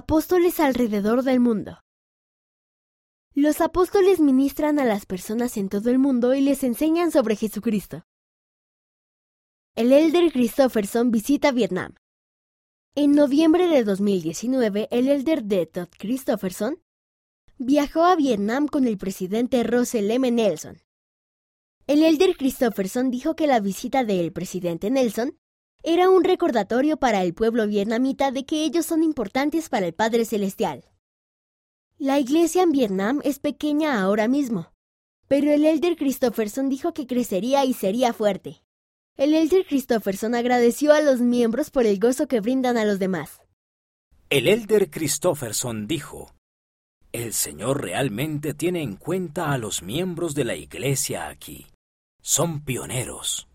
[0.00, 1.80] Apóstoles alrededor del mundo.
[3.34, 8.04] Los apóstoles ministran a las personas en todo el mundo y les enseñan sobre Jesucristo.
[9.74, 11.96] El Elder Christopherson visita Vietnam.
[12.94, 15.66] En noviembre de 2019, el Elder D.
[15.66, 16.80] Todd Christopherson
[17.56, 20.30] viajó a Vietnam con el presidente Russell M.
[20.30, 20.80] Nelson.
[21.88, 25.36] El Elder Christopherson dijo que la visita del presidente Nelson
[25.82, 30.24] era un recordatorio para el pueblo vietnamita de que ellos son importantes para el Padre
[30.24, 30.84] Celestial.
[31.98, 34.72] La iglesia en Vietnam es pequeña ahora mismo,
[35.28, 38.62] pero el Elder Christopherson dijo que crecería y sería fuerte.
[39.16, 43.40] El Elder Christopherson agradeció a los miembros por el gozo que brindan a los demás.
[44.30, 46.34] El Elder Christopherson dijo,
[47.12, 51.66] El Señor realmente tiene en cuenta a los miembros de la iglesia aquí.
[52.20, 53.46] Son pioneros.